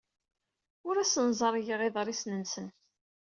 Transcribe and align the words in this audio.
Ur 0.87 0.95
asen-ẓerrgeɣ 0.97 1.79
iḍrisen-nsen. 1.87 2.67